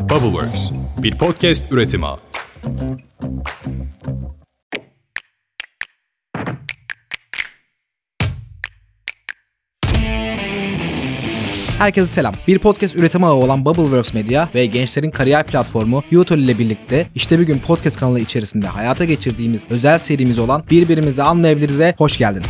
[0.00, 0.70] Bubbleworks,
[1.02, 2.06] bir podcast üretimi.
[11.78, 12.34] Herkese selam.
[12.48, 17.38] Bir podcast üretim ağı olan Bubbleworks Media ve gençlerin kariyer platformu Yotol ile birlikte işte
[17.38, 22.42] bir gün podcast kanalı içerisinde hayata geçirdiğimiz özel serimiz olan Birbirimizi Anlayabiliriz'e hoş geldin.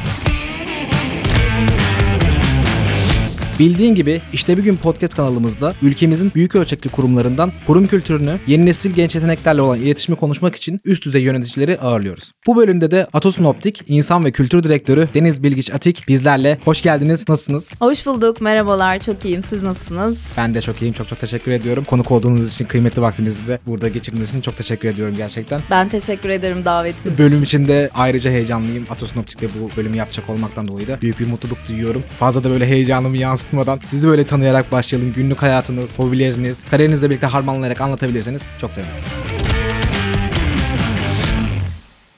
[3.61, 8.91] Bildiğin gibi işte bir gün podcast kanalımızda ülkemizin büyük ölçekli kurumlarından kurum kültürünü, yeni nesil
[8.91, 12.33] genç yeteneklerle olan iletişimi konuşmak için üst düzey yöneticileri ağırlıyoruz.
[12.47, 16.59] Bu bölümde de Atosun Optik İnsan ve Kültür Direktörü Deniz Bilgiç Atik bizlerle.
[16.65, 17.25] Hoş geldiniz.
[17.29, 17.73] Nasılsınız?
[17.81, 18.41] Hoş bulduk.
[18.41, 18.99] Merhabalar.
[18.99, 19.43] Çok iyiyim.
[19.43, 20.19] Siz nasılsınız?
[20.37, 20.95] Ben de çok iyiyim.
[20.95, 21.85] Çok çok teşekkür ediyorum.
[21.85, 25.61] Konuk olduğunuz için, kıymetli vaktinizi de burada geçirdiğiniz için çok teşekkür ediyorum gerçekten.
[25.71, 28.87] Ben teşekkür ederim davetiniz Bölüm için de ayrıca heyecanlıyım.
[28.91, 32.03] Atosun Optik'te bu bölümü yapacak olmaktan dolayı da büyük bir mutluluk duyuyorum.
[32.19, 33.17] Fazla da böyle heyecanımı
[33.51, 35.13] yansıtmadan sizi böyle tanıyarak başlayalım.
[35.13, 39.50] Günlük hayatınız, hobileriniz, kariyerinizle birlikte harmanlayarak anlatabilirseniz çok sevinirim.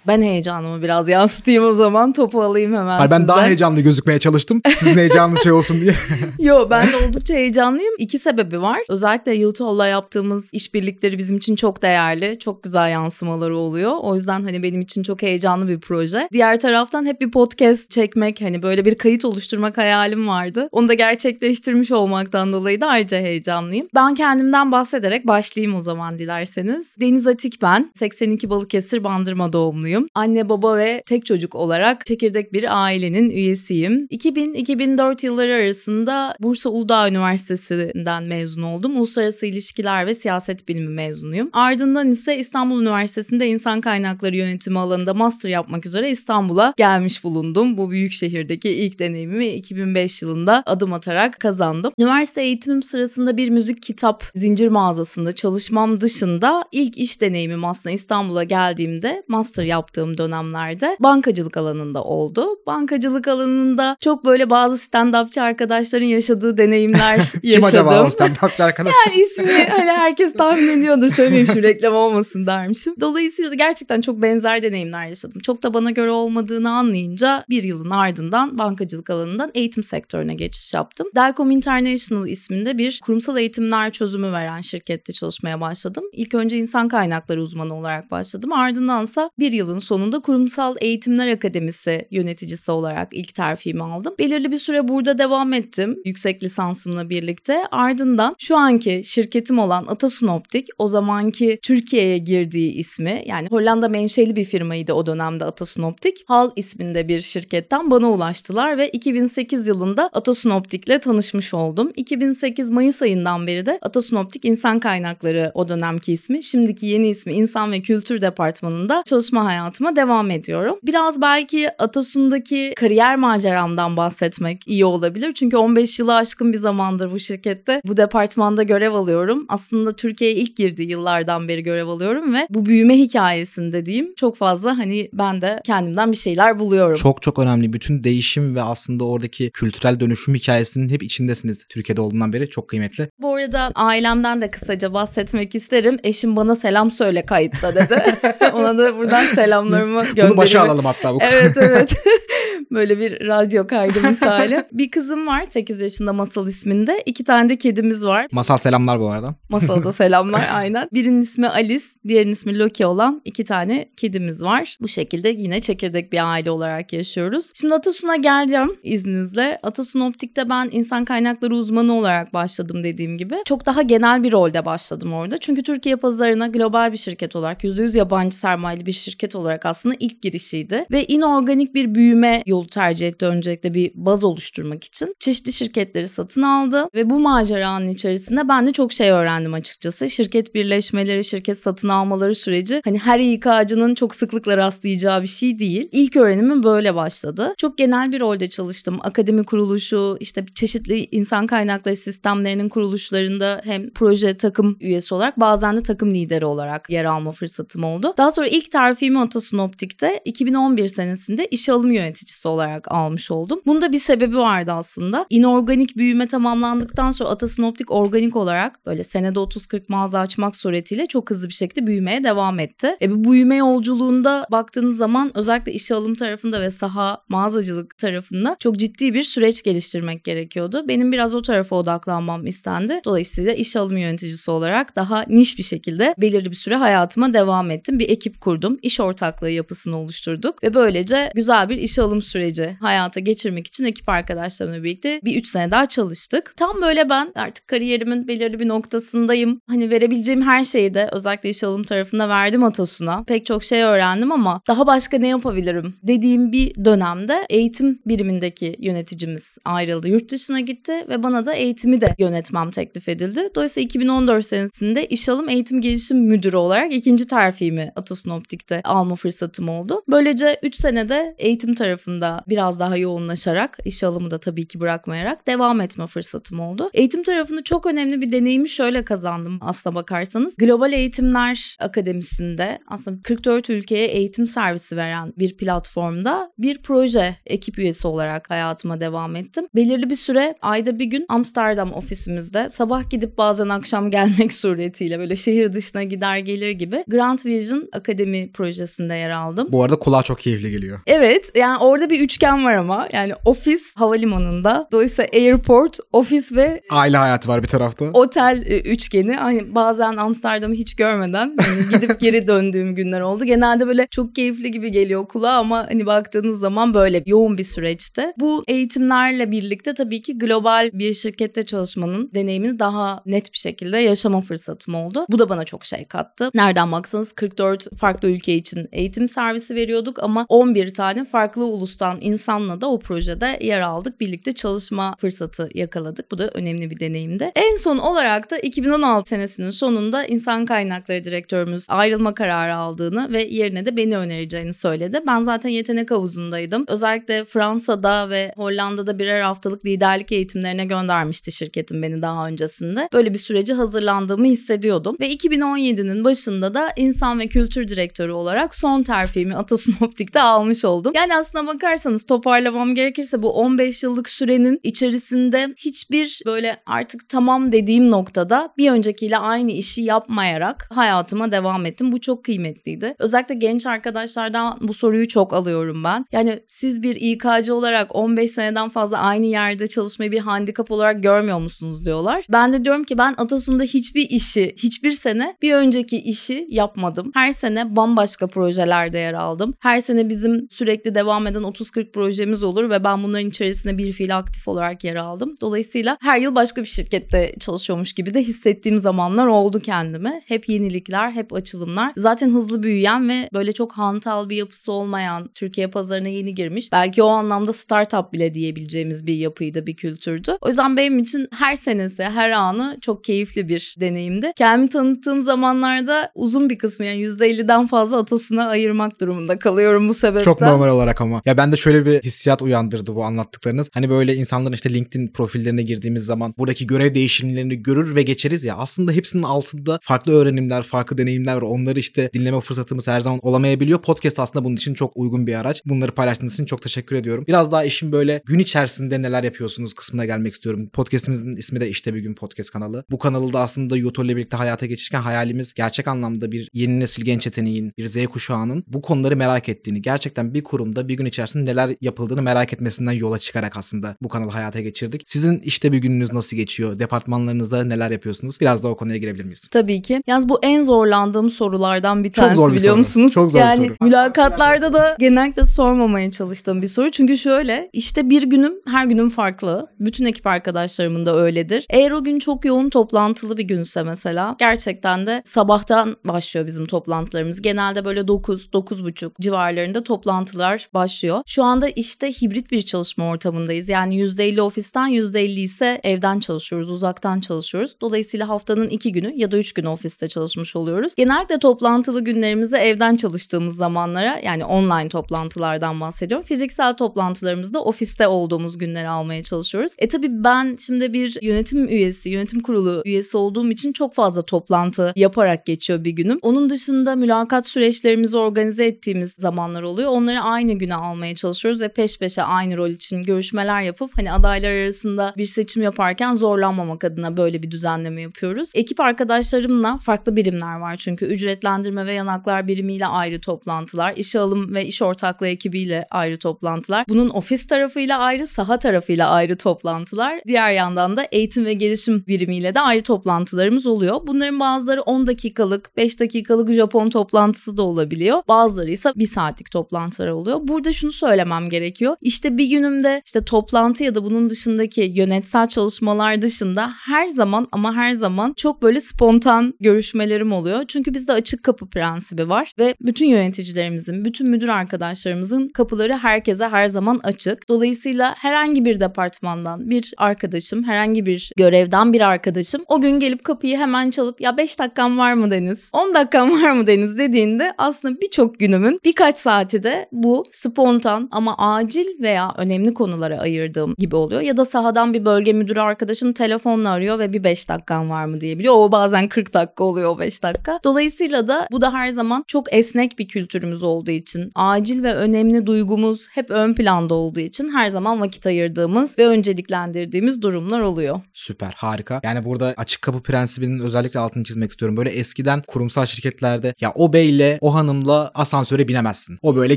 [0.07, 2.13] Ben heyecanımı biraz yansıtayım o zaman.
[2.13, 3.29] Topu alayım hemen Hayır, ben sizden.
[3.29, 4.63] daha heyecanlı gözükmeye çalıştım.
[4.77, 5.95] Sizin heyecanlı şey olsun diye.
[6.39, 7.95] Yo ben de oldukça heyecanlıyım.
[7.99, 8.79] İki sebebi var.
[8.89, 12.39] Özellikle YouTube'la yaptığımız işbirlikleri bizim için çok değerli.
[12.39, 13.93] Çok güzel yansımaları oluyor.
[14.01, 16.29] O yüzden hani benim için çok heyecanlı bir proje.
[16.33, 20.69] Diğer taraftan hep bir podcast çekmek hani böyle bir kayıt oluşturmak hayalim vardı.
[20.73, 23.87] Onu da gerçekleştirmiş olmaktan dolayı da ayrıca heyecanlıyım.
[23.95, 26.87] Ben kendimden bahsederek başlayayım o zaman dilerseniz.
[27.01, 27.93] Deniz Atik ben.
[27.99, 29.92] 82 Balıkesir Bandırma doğumluyum.
[30.15, 34.07] Anne baba ve tek çocuk olarak çekirdek bir ailenin üyesiyim.
[34.11, 38.97] 2000-2004 yılları arasında Bursa Uludağ Üniversitesi'nden mezun oldum.
[38.97, 41.51] Uluslararası İlişkiler ve Siyaset Bilimi mezunuyum.
[41.53, 47.77] Ardından ise İstanbul Üniversitesi'nde İnsan Kaynakları Yönetimi alanında master yapmak üzere İstanbul'a gelmiş bulundum.
[47.77, 51.93] Bu büyük şehirdeki ilk deneyimimi 2005 yılında adım atarak kazandım.
[51.99, 58.45] Üniversite eğitimim sırasında bir müzik kitap zincir mağazasında çalışmam dışında ilk iş deneyimim aslında İstanbul'a
[58.45, 62.47] geldiğimde master yaptığım dönemlerde bankacılık alanında oldu.
[62.67, 67.41] Bankacılık alanında çok böyle bazı stand-upçı arkadaşların yaşadığı deneyimler yaşadım.
[67.53, 68.93] Kim acaba o stand-upçı arkadaş?
[69.07, 72.95] Yani ismini hani herkes tahmin ediyordur söylemeyeyim şu reklam olmasın dermişim.
[73.01, 75.41] Dolayısıyla gerçekten çok benzer deneyimler yaşadım.
[75.41, 81.07] Çok da bana göre olmadığını anlayınca bir yılın ardından bankacılık alanından eğitim sektörüne geçiş yaptım.
[81.15, 86.05] Delcom International isminde bir kurumsal eğitimler çözümü veren şirkette çalışmaya başladım.
[86.13, 88.53] İlk önce insan kaynakları uzmanı olarak başladım.
[88.53, 94.15] Ardındansa bir yılın sonunda Kurumsal Eğitimler Akademisi yöneticisi olarak ilk terfimi aldım.
[94.19, 97.67] Belirli bir süre burada devam ettim yüksek lisansımla birlikte.
[97.71, 104.37] Ardından şu anki şirketim olan Atasun Optik o zamanki Türkiye'ye girdiği ismi yani Hollanda menşeli
[104.37, 106.25] bir firmaydı o dönemde Atasun Optik.
[106.27, 111.93] Hal isminde bir şirketten bana ulaştılar ve 2008 yılında Atasun Optik'le tanışmış oldum.
[111.97, 116.43] 2008 Mayıs ayından beri de Atasun Optik İnsan Kaynakları o dönemki ismi.
[116.43, 120.79] Şimdiki yeni ismi İnsan ve Kültür Departmanı'nda çalışma hayatıma devam ediyorum.
[120.83, 125.33] Biraz belki Atasun'daki kariyer maceramdan bahsetmek iyi olabilir.
[125.35, 129.47] Çünkü 15 yılı aşkın bir zamandır bu şirkette bu departmanda görev alıyorum.
[129.49, 134.79] Aslında Türkiye'ye ilk girdiği yıllardan beri görev alıyorum ve bu büyüme hikayesinde diyeyim çok fazla
[134.79, 136.95] hani ben de kendimden bir şeyler buluyorum.
[136.95, 137.73] Çok çok önemli.
[137.73, 142.51] Bütün değişim ve aslında oradaki kültürel dönüşüm hikayesinin hep içindesiniz Türkiye'de olduğundan beri.
[142.51, 143.09] Çok kıymetli.
[143.21, 145.99] Bu arada ailemden de kısaca bahsetmek isterim.
[146.05, 148.03] Eşim bana selam söyle kayıtta dedi.
[148.55, 150.31] Ona da buradan selamlarımı gönderiyorum.
[150.31, 151.39] Bunu başa alalım hatta bu kısmı.
[151.39, 151.93] Evet evet.
[152.73, 154.65] Böyle bir radyo kaydı misali.
[154.73, 157.03] bir kızım var 8 yaşında Masal isminde.
[157.07, 158.27] İki tane de kedimiz var.
[158.33, 159.35] Masal selamlar bu arada.
[159.49, 160.89] Masal'a da selamlar aynen.
[160.93, 164.77] Birinin ismi Alice, diğerinin ismi Loki olan iki tane kedimiz var.
[164.81, 167.51] Bu şekilde yine çekirdek bir aile olarak yaşıyoruz.
[167.55, 169.59] Şimdi Atasun'a geleceğim izninizle.
[169.63, 173.35] Atasun Optik'te ben insan kaynakları uzmanı olarak başladım dediğim gibi.
[173.45, 175.39] Çok daha genel bir rolde başladım orada.
[175.39, 180.23] Çünkü Türkiye pazarına global bir şirket olarak, %100 yabancı sermayeli bir şirket olarak aslında ilk
[180.23, 180.85] girişiydi.
[180.91, 185.15] Ve inorganik bir büyüme yolu tercih etti öncelikle bir baz oluşturmak için.
[185.21, 190.11] Çeşitli şirketleri satın aldı ve bu maceranın içerisinde ben de çok şey öğrendim açıkçası.
[190.11, 195.89] Şirket birleşmeleri, şirket satın almaları süreci hani her İK'cının çok sıklıkla rastlayacağı bir şey değil.
[195.93, 197.55] İlk öğrenimim böyle başladı.
[197.59, 198.99] Çok genel bir rolde çalıştım.
[199.01, 205.83] Akademi kuruluşu, işte çeşitli insan kaynakları sistemlerinin kuruluşlarında hem proje takım üyesi olarak bazen de
[205.83, 208.15] takım lideri olarak yer alma fırsatım oldu.
[208.17, 213.61] Daha sonra ilk terfimi Atasun Optik'te 2011 senesinde işe alım yöneticisi olarak almış oldum.
[213.67, 215.27] Bunda bir sebebi vardı aslında.
[215.31, 221.31] İnorganik büyüme tamamlandıktan sonra Atasun Optik organik olarak böyle senede 30-40 mağaza açmak suretiyle çok
[221.31, 222.97] hızlı bir şekilde büyümeye devam etti.
[223.03, 228.77] E bu büyüme yolculuğunda baktığınız zaman özellikle işe alım tarafında ve saha mağazacılık tarafında çok
[228.77, 230.85] ciddi bir süreç geliştirmek gerekiyordu.
[230.89, 233.01] Benim biraz o tarafa odaklanmam istendi.
[233.05, 237.99] Dolayısıyla iş alım yöneticisi olarak daha niş bir şekilde belirli bir süre hayatıma devam ettim.
[237.99, 238.79] Bir ekip kurdum.
[238.83, 244.09] İş ortaklığı yapısını oluşturduk ve böylece güzel bir iş alım süreci hayata geçirmek için ekip
[244.09, 246.55] arkadaşlarımla birlikte bir 3 sene daha çalıştık.
[246.57, 249.61] Tam böyle ben artık kariyerimin belirli bir noktasındayım.
[249.69, 253.25] Hani verebileceğim her şeyi de özellikle iş alım tarafında verdim Atasun'a.
[253.25, 259.43] Pek çok şey öğrendim ama daha başka ne yapabilirim dediğim bir dönemde eğitim birimindeki yöneticimiz
[259.65, 260.09] ayrıldı.
[260.09, 263.51] Yurt dışına gitti ve bana da eğitimi de yönetmem teklif edildi.
[263.55, 269.69] Dolayısıyla 2014 senesinde iş alım eğitim gelişim müdürü olarak ikinci terfimi Atasun Optik'te alma fırsatım
[269.69, 270.03] oldu.
[270.09, 275.81] Böylece 3 senede eğitim tarafında biraz daha yoğunlaşarak iş alımı da tabii ki bırakmayarak devam
[275.81, 276.91] etme fırsatım oldu.
[276.95, 280.57] Eğitim tarafında çok önemli bir deneyimi şöyle kazandım aslına bakarsanız.
[280.57, 288.07] Global Eğitimler Akademisi'nde aslında 44 ülkeye eğitim servisi veren bir platformda bir proje ekip üyesi
[288.07, 289.67] olarak hayatıma devam ettim.
[289.75, 295.37] Belirli bir süre ayda bir gün Amsterdam ofisimizde sabah gidip bazen akşam gelmek suretiyle böyle
[295.37, 299.69] şehir dışına gider gelir gibi Grand Vision Akademi projesinde yer aldım.
[299.73, 301.01] Bu arada kulağa çok keyifli geliyor.
[301.07, 307.17] Evet yani orada bir üçgen var ama yani ofis havalimanında dolayısıyla airport, ofis ve Aile
[307.17, 308.05] hayatı var bir tarafta.
[308.13, 309.35] otel e, üçgeni.
[309.35, 313.45] Hani bazen Amsterdam'ı hiç görmeden hani gidip geri döndüğüm günler oldu.
[313.45, 318.33] Genelde böyle çok keyifli gibi geliyor kulağa ama hani baktığınız zaman böyle yoğun bir süreçte.
[318.39, 324.41] Bu eğitimlerle birlikte tabii ki global bir şirkette çalışmanın deneyimini daha net bir şekilde yaşama
[324.41, 325.27] fırsatım oldu.
[325.31, 326.51] Bu da bana çok şey kattı.
[326.55, 331.65] Nereden baksanız 44 farklı ülke için eğitim servisi veriyorduk ama 11 tane farklı
[332.03, 334.21] ulustan insanla da o projede yer aldık.
[334.21, 336.31] Birlikte çalışma fırsatı yakaladık.
[336.31, 337.53] Bu da önemli bir deneyimdi.
[337.55, 343.87] En son olarak da 2016 senesinin sonunda insan kaynakları direktörümüz ayrılma kararı aldığını ve yerine
[343.87, 345.21] de beni önereceğini söyledi.
[345.27, 346.85] Ben zaten yetenek havuzundaydım.
[346.89, 353.09] Özellikle Fransa'da ve Hollanda'da birer haftalık liderlik eğitimlerine göndermişti şirketim beni daha öncesinde.
[353.13, 355.17] Böyle bir süreci hazırlandığımı hissediyordum.
[355.21, 361.13] Ve 2017'nin başında da insan ve kültür direktörü olarak son terfimi Atasun Optik'te almış oldum.
[361.15, 368.11] Yani aslına bakarsanız toparlamam gerekirse bu 15 yıllık sürenin içerisinde hiçbir böyle artık tamam dediğim
[368.11, 372.13] noktada bir öncekiyle aynı işi yapmayarak hayatıma devam ettim.
[372.13, 373.15] Bu çok kıymetliydi.
[373.19, 376.25] Özellikle genç arkadaşlardan bu soruyu çok alıyorum ben.
[376.33, 381.59] Yani siz bir İK'cı olarak 15 seneden fazla aynı yerde çalışmayı bir handikap olarak görmüyor
[381.59, 382.45] musunuz diyorlar.
[382.53, 387.31] Ben de diyorum ki ben Atasun'da hiçbir işi, hiçbir sene bir önceki işi yapmadım.
[387.35, 389.75] Her sene bambaşka projelerde yer aldım.
[389.81, 394.37] Her sene bizim sürekli devam eden 30-40 projemiz olur ve ben bunların içerisinde bir fiil
[394.37, 395.55] aktif olarak yer aldım.
[395.61, 400.43] Dolayısıyla her yıl başka bir şirkette çalışıyormuş gibi de hissettiğim zamanlar oldu kendime.
[400.47, 402.13] Hep yenilikler, hep açılımlar.
[402.17, 406.93] Zaten hızlı büyüyen ve böyle çok hantal bir yapısı olmayan Türkiye pazarına yeni girmiş.
[406.93, 410.57] Belki o anlamda startup bile diyebileceğimiz bir yapıydı, bir kültürdü.
[410.61, 414.53] O yüzden benim için her senesi, her anı çok keyifli bir deneyimdi.
[414.57, 420.45] Kendimi tanıttığım zamanlarda uzun bir kısmı yani %50'den fazla Atasun'a ayırmak durumunda kalıyorum bu sebepten.
[420.45, 421.43] Çok normal olarak ama.
[421.45, 423.89] Ya ben şöyle bir hissiyat uyandırdı bu anlattıklarınız.
[423.93, 428.77] Hani böyle insanların işte LinkedIn profillerine girdiğimiz zaman buradaki görev değişimlerini görür ve geçeriz ya.
[428.77, 431.63] Aslında hepsinin altında farklı öğrenimler, farklı deneyimler var.
[431.63, 434.03] Onları işte dinleme fırsatımız her zaman olamayabiliyor.
[434.03, 435.83] Podcast aslında bunun için çok uygun bir araç.
[435.87, 437.45] Bunları paylaştığınız için çok teşekkür ediyorum.
[437.49, 440.89] Biraz daha işin böyle gün içerisinde neler yapıyorsunuz kısmına gelmek istiyorum.
[440.93, 443.05] Podcast'imizin ismi de işte bir gün podcast kanalı.
[443.11, 447.25] Bu kanalı da aslında YouTube ile birlikte hayata geçirken hayalimiz gerçek anlamda bir yeni nesil
[447.25, 451.52] genç yeteneğin, bir Z kuşağının bu konuları merak ettiğini, gerçekten bir kurumda bir gün içerisinde
[451.55, 455.23] neler yapıldığını merak etmesinden yola çıkarak aslında bu kanalı hayata geçirdik.
[455.27, 456.99] Sizin işte bir gününüz nasıl geçiyor?
[456.99, 458.61] Departmanlarınızda neler yapıyorsunuz?
[458.61, 459.61] Biraz da o konuya girebilir miyiz?
[459.71, 460.23] Tabii ki.
[460.27, 462.99] Yalnız bu en zorlandığım sorulardan bir Çok tanesi zor bir biliyor soru.
[462.99, 463.33] musunuz?
[463.33, 463.97] Çok zor bir yani soru.
[464.01, 467.11] mülakatlarda da genellikle sormamaya çalıştığım bir soru.
[467.11, 469.87] Çünkü şöyle işte bir günüm her günüm farklı.
[470.01, 471.87] Bütün ekip arkadaşlarımın da öyledir.
[471.91, 477.63] Eğer o gün çok yoğun toplantılı bir günse mesela gerçekten de sabahtan başlıyor bizim toplantılarımız.
[477.63, 481.42] Genelde böyle 9 9.30 civarlarında toplantılar başlıyor.
[481.47, 483.89] Şu anda işte hibrit bir çalışma ortamındayız.
[483.89, 487.97] Yani %50 ofisten %50 ise evden çalışıyoruz, uzaktan çalışıyoruz.
[488.01, 491.15] Dolayısıyla haftanın iki günü ya da üç günü ofiste çalışmış oluyoruz.
[491.17, 496.47] Genellikle toplantılı günlerimizi evden çalıştığımız zamanlara yani online toplantılardan bahsediyorum.
[496.47, 499.93] Fiziksel toplantılarımızda ofiste olduğumuz günleri almaya çalışıyoruz.
[499.99, 505.13] E tabii ben şimdi bir yönetim üyesi, yönetim kurulu üyesi olduğum için çok fazla toplantı
[505.17, 506.39] yaparak geçiyor bir günüm.
[506.43, 510.11] Onun dışında mülakat süreçlerimizi organize ettiğimiz zamanlar oluyor.
[510.11, 514.73] Onları aynı güne almaya çalışıyoruz ve peş peşe aynı rol için görüşmeler yapıp hani adaylar
[514.73, 518.73] arasında bir seçim yaparken zorlanmamak adına böyle bir düzenleme yapıyoruz.
[518.75, 524.87] Ekip arkadaşlarımla farklı birimler var çünkü ücretlendirme ve yanaklar birimiyle ayrı toplantılar, işe alım ve
[524.87, 527.05] iş ortaklığı ekibiyle ayrı toplantılar.
[527.09, 530.41] Bunun ofis tarafıyla ayrı, saha tarafıyla ayrı toplantılar.
[530.47, 534.27] Diğer yandan da eğitim ve gelişim birimiyle de ayrı toplantılarımız oluyor.
[534.27, 538.43] Bunların bazıları 10 dakikalık, 5 dakikalık Japon toplantısı da olabiliyor.
[538.49, 540.59] Bazıları ise 1 saatlik toplantılar oluyor.
[540.63, 542.17] Burada şunu söylemem gerekiyor.
[542.21, 547.95] İşte bir günümde işte toplantı ya da bunun dışındaki yönetsel çalışmalar dışında her zaman ama
[547.95, 550.85] her zaman çok böyle spontan görüşmelerim oluyor.
[550.89, 556.87] Çünkü bizde açık kapı prensibi var ve bütün yöneticilerimizin, bütün müdür arkadaşlarımızın kapıları herkese her
[556.87, 557.69] zaman açık.
[557.69, 563.79] Dolayısıyla herhangi bir departmandan bir arkadaşım, herhangi bir görevden bir arkadaşım o gün gelip kapıyı
[563.79, 565.79] hemen çalıp ya 5 dakikam var mı Deniz?
[565.93, 571.55] 10 dakikam var mı Deniz dediğinde aslında birçok günümün birkaç saati de bu spontan ama
[571.59, 574.41] acil veya önemli konulara ayırdığım gibi oluyor.
[574.41, 578.41] Ya da sahadan bir bölge müdürü arkadaşım telefonla arıyor ve bir 5 dakikan var mı
[578.41, 578.75] diyebiliyor.
[578.77, 580.81] O bazen 40 dakika oluyor o 5 dakika.
[580.85, 585.67] Dolayısıyla da bu da her zaman çok esnek bir kültürümüz olduğu için, acil ve önemli
[585.67, 591.21] duygumuz hep ön planda olduğu için her zaman vakit ayırdığımız ve önceliklendirdiğimiz durumlar oluyor.
[591.35, 592.21] Süper, harika.
[592.25, 594.97] Yani burada açık kapı prensibinin özellikle altını çizmek istiyorum.
[594.97, 599.39] Böyle eskiden kurumsal şirketlerde ya o beyle o hanımla asansöre binemezsin.
[599.43, 599.77] O böyle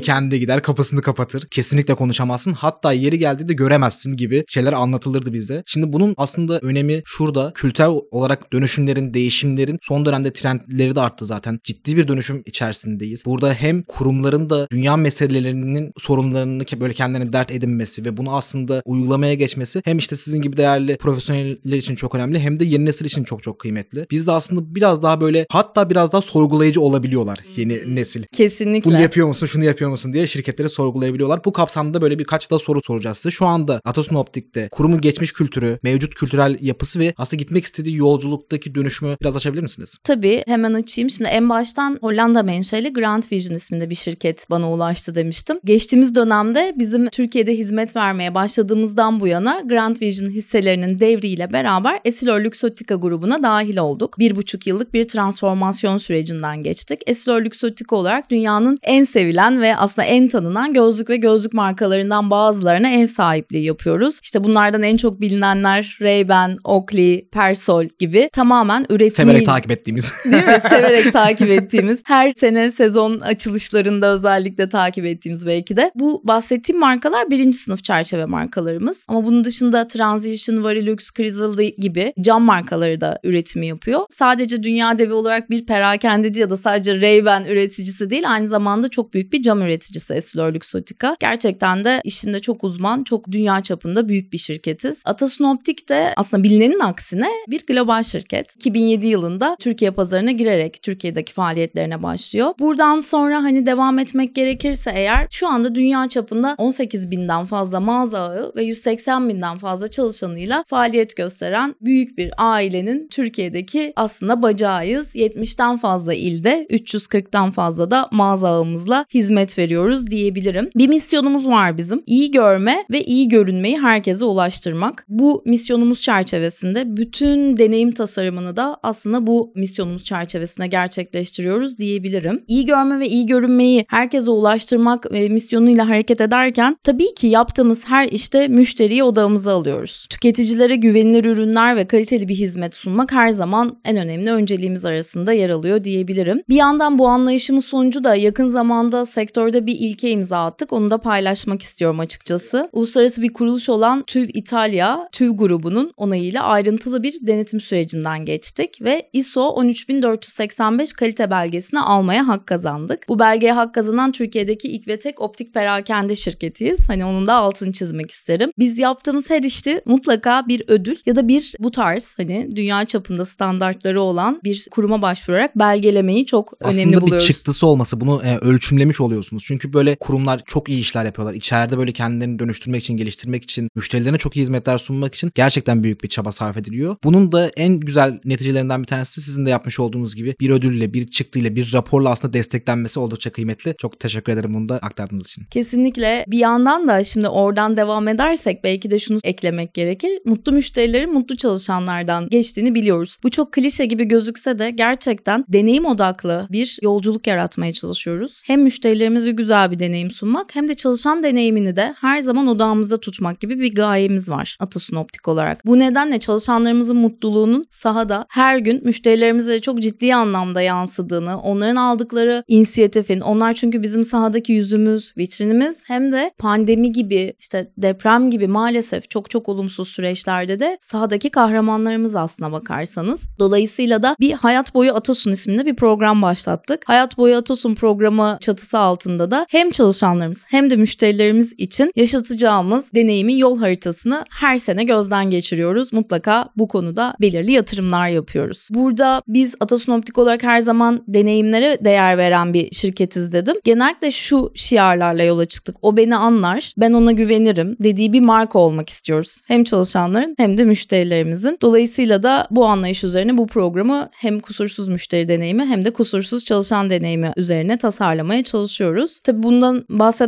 [0.00, 1.25] kendi gider kapısını kapatır.
[1.50, 2.52] Kesinlikle konuşamazsın.
[2.52, 5.62] Hatta yeri geldiğinde göremezsin gibi şeyler anlatılırdı bize.
[5.66, 7.52] Şimdi bunun aslında önemi şurada.
[7.54, 11.60] Kültürel olarak dönüşümlerin, değişimlerin son dönemde trendleri de arttı zaten.
[11.64, 13.22] Ciddi bir dönüşüm içerisindeyiz.
[13.26, 19.34] Burada hem kurumların da dünya meselelerinin sorunlarını böyle kendilerine dert edinmesi ve bunu aslında uygulamaya
[19.34, 23.24] geçmesi hem işte sizin gibi değerli profesyoneller için çok önemli hem de yeni nesil için
[23.24, 24.06] çok çok kıymetli.
[24.10, 28.24] Biz de aslında biraz daha böyle hatta biraz daha sorgulayıcı olabiliyorlar yeni nesil.
[28.36, 28.90] Kesinlikle.
[28.90, 31.15] Bunu yapıyor musun, şunu yapıyor musun diye şirketleri sorgulayabiliyorlar.
[31.20, 33.30] Bu kapsamda böyle birkaç da soru soracağız size.
[33.30, 38.74] Şu anda Atasun Optik'te kurumun geçmiş kültürü, mevcut kültürel yapısı ve aslında gitmek istediği yolculuktaki
[38.74, 39.96] dönüşümü biraz açabilir misiniz?
[40.04, 41.10] Tabii hemen açayım.
[41.10, 45.58] Şimdi en baştan Hollanda menşeli Grand Vision isminde bir şirket bana ulaştı demiştim.
[45.64, 52.40] Geçtiğimiz dönemde bizim Türkiye'de hizmet vermeye başladığımızdan bu yana Grand Vision hisselerinin devriyle beraber Essilor
[52.40, 54.18] Luxottica grubuna dahil olduk.
[54.18, 57.00] Bir buçuk yıllık bir transformasyon sürecinden geçtik.
[57.06, 62.90] Essilor Luxottica olarak dünyanın en sevilen ve aslında en tanınan gözlük ve gözlük markalarından bazılarına
[62.90, 64.20] ev sahipliği yapıyoruz.
[64.22, 69.30] İşte bunlardan en çok bilinenler Ray-Ban, Oakley, Persol gibi tamamen üretimi...
[69.30, 70.12] Severek takip ettiğimiz.
[70.24, 70.60] Değil mi?
[70.68, 71.98] Severek takip ettiğimiz.
[72.04, 75.90] Her sene sezon açılışlarında özellikle takip ettiğimiz belki de.
[75.94, 79.04] Bu bahsettiğim markalar birinci sınıf çerçeve markalarımız.
[79.08, 84.00] Ama bunun dışında Transition, Varilux, Crizzle gibi cam markaları da üretimi yapıyor.
[84.18, 89.14] Sadece dünya devi olarak bir perakendeci ya da sadece Ray-Ban üreticisi değil aynı zamanda çok
[89.14, 90.95] büyük bir cam üreticisi Essilor Luxottica.
[91.20, 94.96] Gerçekten de işinde çok uzman, çok dünya çapında büyük bir şirketiz.
[95.04, 98.56] Atasun Optik de aslında bilinenin aksine bir global şirket.
[98.56, 102.54] 2007 yılında Türkiye pazarına girerek Türkiye'deki faaliyetlerine başlıyor.
[102.58, 108.18] Buradan sonra hani devam etmek gerekirse eğer şu anda dünya çapında 18 binden fazla mağaza
[108.18, 115.14] ağı ve 180 binden fazla çalışanıyla faaliyet gösteren büyük bir ailenin Türkiye'deki aslında bacağıyız.
[115.14, 120.70] 70'ten fazla ilde 340'tan fazla da mağaza ağımızla hizmet veriyoruz diyebilirim.
[120.76, 122.02] Bir misyonumuz var bizim.
[122.06, 125.04] İyi görme ve iyi görünmeyi herkese ulaştırmak.
[125.08, 132.44] Bu misyonumuz çerçevesinde bütün deneyim tasarımını da aslında bu misyonumuz çerçevesinde gerçekleştiriyoruz diyebilirim.
[132.48, 138.08] İyi görme ve iyi görünmeyi herkese ulaştırmak ve misyonuyla hareket ederken tabii ki yaptığımız her
[138.08, 140.06] işte müşteriyi odağımıza alıyoruz.
[140.10, 145.50] Tüketicilere güvenilir ürünler ve kaliteli bir hizmet sunmak her zaman en önemli önceliğimiz arasında yer
[145.50, 146.42] alıyor diyebilirim.
[146.48, 150.65] Bir yandan bu anlayışımız sonucu da yakın zamanda sektörde bir ilke imza attık.
[150.72, 152.68] Onu da paylaşmak istiyorum açıkçası.
[152.72, 159.08] Uluslararası bir kuruluş olan TÜV İtalya, TÜV grubunun onayıyla ayrıntılı bir denetim sürecinden geçtik ve
[159.12, 163.08] ISO 13485 kalite belgesini almaya hak kazandık.
[163.08, 166.88] Bu belgeye hak kazanan Türkiye'deki ilk ve tek optik perakende şirketiyiz.
[166.88, 168.50] Hani onun da altını çizmek isterim.
[168.58, 173.24] Biz yaptığımız her işte mutlaka bir ödül ya da bir bu tarz hani dünya çapında
[173.24, 177.28] standartları olan bir kuruma başvurarak belgelemeyi çok Aslında önemli buluyoruz.
[177.28, 179.44] bir çıktısı olması bunu e, ölçümlemiş oluyorsunuz.
[179.46, 181.34] Çünkü böyle kurumlar çok iyi işler yapıyorlar.
[181.34, 186.02] İçeride böyle kendilerini dönüştürmek için, geliştirmek için, müşterilerine çok iyi hizmetler sunmak için gerçekten büyük
[186.02, 186.96] bir çaba sarf ediliyor.
[187.04, 191.10] Bunun da en güzel neticelerinden bir tanesi sizin de yapmış olduğunuz gibi bir ödülle, bir
[191.10, 193.74] çıktıyla, bir raporla aslında desteklenmesi oldukça kıymetli.
[193.78, 195.44] Çok teşekkür ederim bunu da aktardığınız için.
[195.50, 196.24] Kesinlikle.
[196.28, 200.10] Bir yandan da şimdi oradan devam edersek belki de şunu eklemek gerekir.
[200.24, 203.18] Mutlu müşterilerin mutlu çalışanlardan geçtiğini biliyoruz.
[203.22, 208.42] Bu çok klişe gibi gözükse de gerçekten deneyim odaklı bir yolculuk yaratmaya çalışıyoruz.
[208.44, 212.96] Hem müşterilerimize güzel bir deneyim sunmak olmak hem de çalışan deneyimini de her zaman odağımızda
[212.96, 215.66] tutmak gibi bir gayemiz var Atasun Optik olarak.
[215.66, 223.20] Bu nedenle çalışanlarımızın mutluluğunun sahada her gün müşterilerimize çok ciddi anlamda yansıdığını, onların aldıkları inisiyatifin,
[223.20, 229.30] onlar çünkü bizim sahadaki yüzümüz, vitrinimiz hem de pandemi gibi işte deprem gibi maalesef çok
[229.30, 233.20] çok olumsuz süreçlerde de sahadaki kahramanlarımız aslına bakarsanız.
[233.38, 236.82] Dolayısıyla da bir Hayat Boyu Atasun isminde bir program başlattık.
[236.86, 243.38] Hayat Boyu Atasun programı çatısı altında da hem çalışanlarımız hem de müşterilerimiz için yaşatacağımız deneyimi
[243.38, 245.92] yol haritasını her sene gözden geçiriyoruz.
[245.92, 248.68] Mutlaka bu konuda belirli yatırımlar yapıyoruz.
[248.70, 253.56] Burada biz Atasun Optik olarak her zaman deneyimlere değer veren bir şirketiz dedim.
[253.64, 255.76] Genellikle şu şiarlarla yola çıktık.
[255.82, 259.36] O beni anlar, ben ona güvenirim dediği bir marka olmak istiyoruz.
[259.46, 261.58] Hem çalışanların hem de müşterilerimizin.
[261.62, 266.90] Dolayısıyla da bu anlayış üzerine bu programı hem kusursuz müşteri deneyimi hem de kusursuz çalışan
[266.90, 269.18] deneyimi üzerine tasarlamaya çalışıyoruz.
[269.24, 270.25] Tabii bundan bahsederken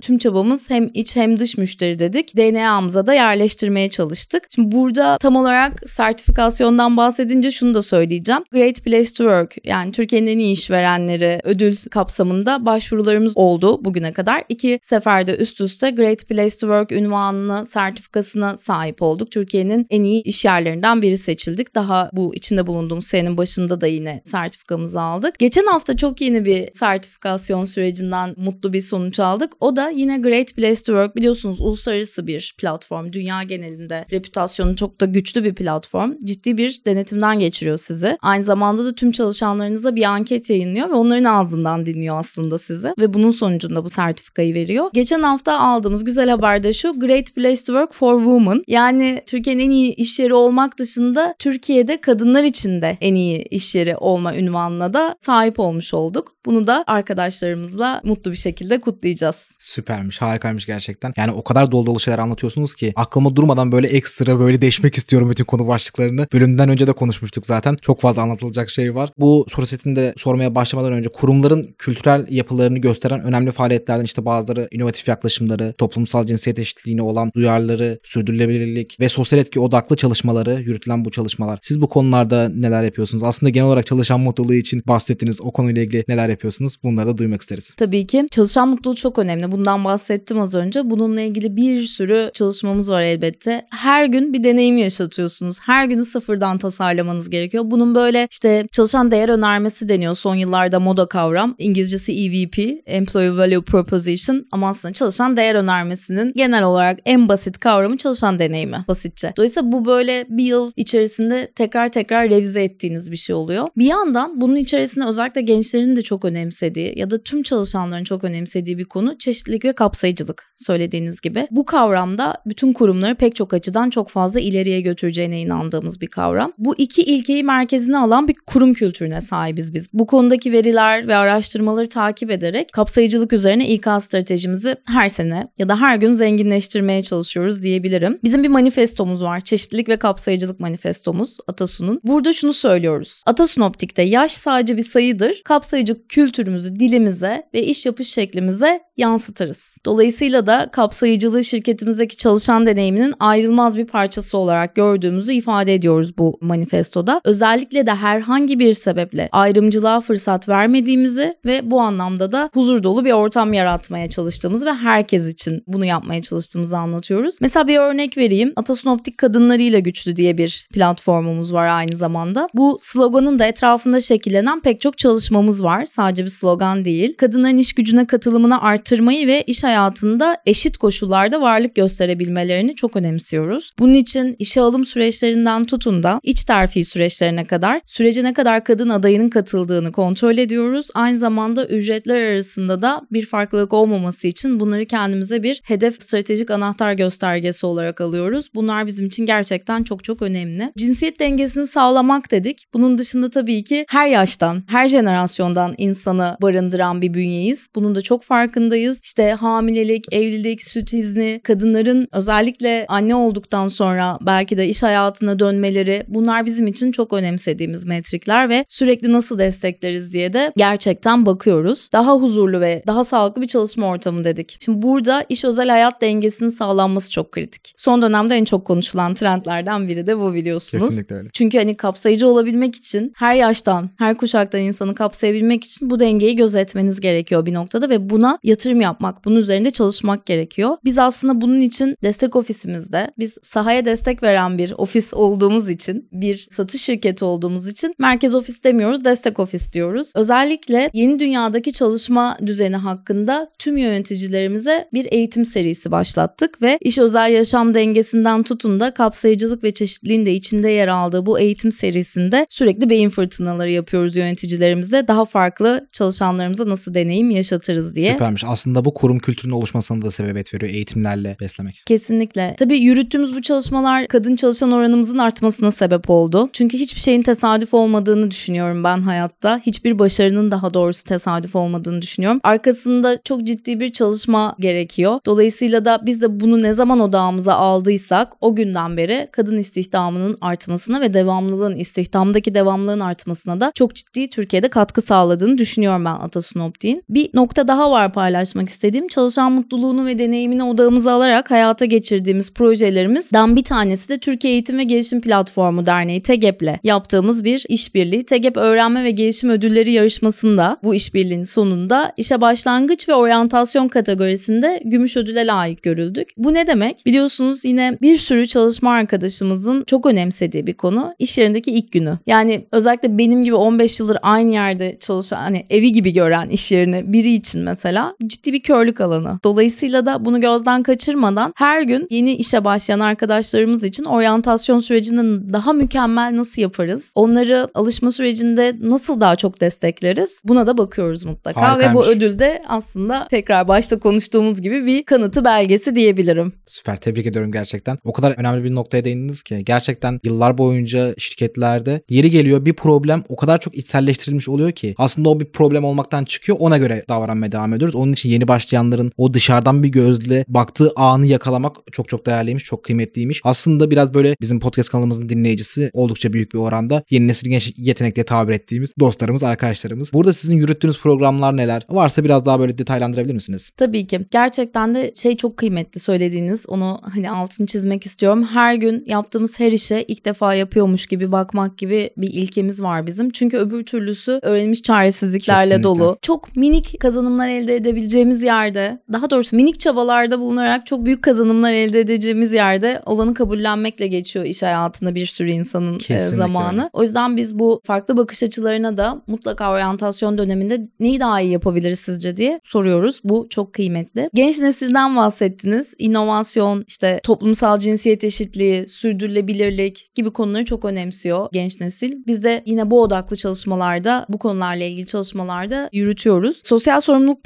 [0.00, 2.36] tüm çabamız hem iç hem dış müşteri dedik.
[2.36, 4.42] DNA'mıza da yerleştirmeye çalıştık.
[4.54, 8.42] Şimdi burada tam olarak sertifikasyondan bahsedince şunu da söyleyeceğim.
[8.52, 14.44] Great Place to Work yani Türkiye'nin en iyi işverenleri ödül kapsamında başvurularımız oldu bugüne kadar.
[14.48, 19.30] İki seferde üst üste Great Place to Work ünvanını, sertifikasına sahip olduk.
[19.30, 21.74] Türkiye'nin en iyi iş yerlerinden biri seçildik.
[21.74, 25.38] Daha bu içinde bulunduğumuz senenin başında da yine sertifikamızı aldık.
[25.38, 29.39] Geçen hafta çok yeni bir sertifikasyon sürecinden mutlu bir sonuç aldık.
[29.60, 33.12] O da yine Great Place to Work biliyorsunuz uluslararası bir platform.
[33.12, 36.12] Dünya genelinde reputasyonu çok da güçlü bir platform.
[36.24, 38.18] Ciddi bir denetimden geçiriyor sizi.
[38.22, 42.88] Aynı zamanda da tüm çalışanlarınıza bir anket yayınlıyor ve onların ağzından dinliyor aslında sizi.
[42.98, 44.90] Ve bunun sonucunda bu sertifikayı veriyor.
[44.92, 48.62] Geçen hafta aldığımız güzel haber de şu Great Place to Work for Women.
[48.68, 53.74] Yani Türkiye'nin en iyi iş yeri olmak dışında Türkiye'de kadınlar için de en iyi iş
[53.74, 56.32] yeri olma ünvanına da sahip olmuş olduk.
[56.46, 59.29] Bunu da arkadaşlarımızla mutlu bir şekilde kutlayacağız.
[59.58, 61.12] Süpermiş, harikaymış gerçekten.
[61.16, 65.30] Yani o kadar dolu dolu şeyler anlatıyorsunuz ki aklıma durmadan böyle ekstra böyle değişmek istiyorum
[65.30, 66.26] bütün konu başlıklarını.
[66.32, 67.76] Bölümden önce de konuşmuştuk zaten.
[67.82, 69.12] Çok fazla anlatılacak şey var.
[69.18, 75.08] Bu soru setinde sormaya başlamadan önce kurumların kültürel yapılarını gösteren önemli faaliyetlerden işte bazıları inovatif
[75.08, 81.58] yaklaşımları, toplumsal cinsiyet eşitliğine olan duyarları, sürdürülebilirlik ve sosyal etki odaklı çalışmaları, yürütülen bu çalışmalar.
[81.62, 83.24] Siz bu konularda neler yapıyorsunuz?
[83.24, 85.40] Aslında genel olarak çalışan mutluluğu için bahsettiniz.
[85.40, 86.76] O konuyla ilgili neler yapıyorsunuz?
[86.82, 87.74] Bunları da duymak isteriz.
[87.76, 88.26] Tabii ki.
[88.30, 89.52] Çalışan mutluluğu çok önemli.
[89.52, 90.90] Bundan bahsettim az önce.
[90.90, 93.66] Bununla ilgili bir sürü çalışmamız var elbette.
[93.70, 95.58] Her gün bir deneyim yaşatıyorsunuz.
[95.60, 97.64] Her günü sıfırdan tasarlamanız gerekiyor.
[97.66, 100.14] Bunun böyle işte çalışan değer önermesi deniyor.
[100.14, 101.54] Son yıllarda moda kavram.
[101.58, 107.96] İngilizcesi EVP, Employee Value Proposition ama aslında çalışan değer önermesinin genel olarak en basit kavramı
[107.96, 109.32] çalışan deneyimi basitçe.
[109.36, 113.68] Dolayısıyla bu böyle bir yıl içerisinde tekrar tekrar revize ettiğiniz bir şey oluyor.
[113.76, 118.78] Bir yandan bunun içerisinde özellikle gençlerin de çok önemsediği ya da tüm çalışanların çok önemsediği
[118.78, 121.48] bir konu çeşitlilik ve kapsayıcılık söylediğiniz gibi.
[121.50, 126.52] Bu kavramda bütün kurumları pek çok açıdan çok fazla ileriye götüreceğine inandığımız bir kavram.
[126.58, 129.86] Bu iki ilkeyi merkezine alan bir kurum kültürüne sahibiz biz.
[129.92, 135.80] Bu konudaki veriler ve araştırmaları takip ederek kapsayıcılık üzerine İK stratejimizi her sene ya da
[135.80, 138.18] her gün zenginleştirmeye çalışıyoruz diyebilirim.
[138.24, 139.40] Bizim bir manifestomuz var.
[139.40, 142.00] Çeşitlilik ve kapsayıcılık manifestomuz Atasun'un.
[142.04, 143.22] Burada şunu söylüyoruz.
[143.26, 145.42] Atasun Optik'te yaş sadece bir sayıdır.
[145.44, 149.76] Kapsayıcı kültürümüzü dilimize ve iş yapış şeklimize yansıtırız.
[149.86, 157.20] Dolayısıyla da kapsayıcılığı şirketimizdeki çalışan deneyiminin ayrılmaz bir parçası olarak gördüğümüzü ifade ediyoruz bu manifestoda.
[157.24, 163.12] Özellikle de herhangi bir sebeple ayrımcılığa fırsat vermediğimizi ve bu anlamda da huzur dolu bir
[163.12, 167.38] ortam yaratmaya çalıştığımız ve herkes için bunu yapmaya çalıştığımızı anlatıyoruz.
[167.40, 168.52] Mesela bir örnek vereyim.
[168.56, 172.48] Atasun Optik Kadınlarıyla Güçlü diye bir platformumuz var aynı zamanda.
[172.54, 175.86] Bu sloganın da etrafında şekillenen pek çok çalışmamız var.
[175.86, 177.16] Sadece bir slogan değil.
[177.16, 178.60] Kadınların iş gücüne katılımını
[178.90, 183.72] artırmayı ve iş hayatında eşit koşullarda varlık gösterebilmelerini çok önemsiyoruz.
[183.78, 188.88] Bunun için işe alım süreçlerinden tutun da iç terfi süreçlerine kadar sürece ne kadar kadın
[188.88, 190.88] adayının katıldığını kontrol ediyoruz.
[190.94, 196.92] Aynı zamanda ücretler arasında da bir farklılık olmaması için bunları kendimize bir hedef stratejik anahtar
[196.92, 198.48] göstergesi olarak alıyoruz.
[198.54, 200.72] Bunlar bizim için gerçekten çok çok önemli.
[200.78, 202.66] Cinsiyet dengesini sağlamak dedik.
[202.74, 207.66] Bunun dışında tabii ki her yaştan, her jenerasyondan insanı barındıran bir bünyeyiz.
[207.74, 208.79] Bunun da çok farkındayız.
[209.02, 216.02] İşte hamilelik, evlilik, süt izni, kadınların özellikle anne olduktan sonra belki de iş hayatına dönmeleri
[216.08, 221.88] bunlar bizim için çok önemsediğimiz metrikler ve sürekli nasıl destekleriz diye de gerçekten bakıyoruz.
[221.92, 224.56] Daha huzurlu ve daha sağlıklı bir çalışma ortamı dedik.
[224.60, 227.74] Şimdi burada iş özel hayat dengesinin sağlanması çok kritik.
[227.76, 230.84] Son dönemde en çok konuşulan trendlerden biri de bu biliyorsunuz.
[230.84, 231.28] Kesinlikle öyle.
[231.32, 237.00] Çünkü hani kapsayıcı olabilmek için her yaştan, her kuşaktan insanı kapsayabilmek için bu dengeyi gözetmeniz
[237.00, 240.76] gerekiyor bir noktada ve buna yatırım yatırım yapmak, bunun üzerinde çalışmak gerekiyor.
[240.84, 246.48] Biz aslında bunun için destek ofisimizde, biz sahaya destek veren bir ofis olduğumuz için, bir
[246.56, 250.12] satış şirketi olduğumuz için merkez ofis demiyoruz, destek ofis diyoruz.
[250.16, 257.30] Özellikle yeni dünyadaki çalışma düzeni hakkında tüm yöneticilerimize bir eğitim serisi başlattık ve iş özel
[257.30, 262.90] yaşam dengesinden tutun da kapsayıcılık ve çeşitliliğin de içinde yer aldığı bu eğitim serisinde sürekli
[262.90, 265.08] beyin fırtınaları yapıyoruz yöneticilerimizle.
[265.08, 268.12] Daha farklı çalışanlarımıza nasıl deneyim yaşatırız diye.
[268.12, 268.44] Süpermiş.
[268.50, 271.82] Aslında bu kurum kültürünün oluşmasına da sebebiyet veriyor eğitimlerle beslemek.
[271.86, 272.54] Kesinlikle.
[272.58, 276.50] Tabii yürüttüğümüz bu çalışmalar kadın çalışan oranımızın artmasına sebep oldu.
[276.52, 279.60] Çünkü hiçbir şeyin tesadüf olmadığını düşünüyorum ben hayatta.
[279.66, 282.40] Hiçbir başarının daha doğrusu tesadüf olmadığını düşünüyorum.
[282.42, 285.20] Arkasında çok ciddi bir çalışma gerekiyor.
[285.26, 291.00] Dolayısıyla da biz de bunu ne zaman odağımıza aldıysak o günden beri kadın istihdamının artmasına
[291.00, 297.02] ve devamlılığın istihdamdaki devamlılığın artmasına da çok ciddi Türkiye'de katkı sağladığını düşünüyorum ben Atasun Optik'in.
[297.08, 299.08] Bir nokta daha var paylaşmak istediğim.
[299.08, 304.84] Çalışan mutluluğunu ve deneyimini odağımıza alarak hayata geçirdiğimiz projelerimizden bir tanesi de Türkiye Eğitim ve
[304.84, 308.24] Gelişim Platformu Derneği TEGEP'le yaptığımız bir işbirliği.
[308.24, 315.16] TEGEP Öğrenme ve Gelişim Ödülleri yarışmasında bu işbirliğinin sonunda işe başlangıç ve oryantasyon kategorisinde gümüş
[315.16, 316.28] ödüle layık görüldük.
[316.36, 317.06] Bu ne demek?
[317.06, 322.18] Biliyorsunuz yine bir sürü çalışma arkadaşımızın çok önemsediği bir konu iş yerindeki ilk günü.
[322.26, 327.12] Yani özellikle benim gibi 15 yıldır aynı yerde çalışan hani evi gibi gören iş yerini
[327.12, 329.38] biri için mesela ciddi bir körlük alanı.
[329.44, 335.72] Dolayısıyla da bunu gözden kaçırmadan her gün yeni işe başlayan arkadaşlarımız için oryantasyon sürecini daha
[335.72, 337.02] mükemmel nasıl yaparız?
[337.14, 340.40] Onları alışma sürecinde nasıl daha çok destekleriz?
[340.44, 341.94] Buna da bakıyoruz mutlaka Harikaymış.
[341.94, 346.52] ve bu ödül de aslında tekrar başta konuştuğumuz gibi bir kanıtı belgesi diyebilirim.
[346.66, 347.98] Süper tebrik ediyorum gerçekten.
[348.04, 353.24] O kadar önemli bir noktaya değindiniz ki gerçekten yıllar boyunca şirketlerde yeri geliyor bir problem
[353.28, 357.52] o kadar çok içselleştirilmiş oluyor ki aslında o bir problem olmaktan çıkıyor ona göre davranmaya
[357.52, 357.94] devam ediyoruz.
[357.94, 362.84] Onun için yeni başlayanların o dışarıdan bir gözle baktığı anı yakalamak çok çok değerliymiş, çok
[362.84, 363.40] kıymetliymiş.
[363.44, 368.16] Aslında biraz böyle bizim podcast kanalımızın dinleyicisi oldukça büyük bir oranda yeni nesil genç yetenek
[368.16, 370.12] diye tabir ettiğimiz dostlarımız, arkadaşlarımız.
[370.12, 371.82] Burada sizin yürüttüğünüz programlar neler?
[371.90, 373.70] Varsa biraz daha böyle detaylandırabilir misiniz?
[373.76, 374.20] Tabii ki.
[374.30, 376.60] Gerçekten de şey çok kıymetli söylediğiniz.
[376.68, 378.44] Onu hani altını çizmek istiyorum.
[378.44, 383.30] Her gün yaptığımız her işe ilk defa yapıyormuş gibi bakmak gibi bir ilkemiz var bizim.
[383.30, 385.84] Çünkü öbür türlüsü öğrenilmiş çaresizliklerle Kesinlikle.
[385.84, 386.18] dolu.
[386.22, 387.74] Çok minik kazanımlar elde
[388.10, 394.06] edebileceğimiz yerde, daha doğrusu minik çabalarda bulunarak çok büyük kazanımlar elde edeceğimiz yerde olanı kabullenmekle
[394.06, 396.90] geçiyor iş hayatında bir sürü insanın e, Kesinlikle zamanı.
[396.92, 401.98] O yüzden biz bu farklı bakış açılarına da mutlaka oryantasyon döneminde neyi daha iyi yapabiliriz
[401.98, 403.20] sizce diye soruyoruz.
[403.24, 404.30] Bu çok kıymetli.
[404.34, 405.86] Genç nesilden bahsettiniz.
[405.98, 412.12] İnovasyon, işte toplumsal cinsiyet eşitliği, sürdürülebilirlik gibi konuları çok önemsiyor genç nesil.
[412.26, 416.60] Biz de yine bu odaklı çalışmalarda, bu konularla ilgili çalışmalarda yürütüyoruz.
[416.64, 417.44] Sosyal sorumluluk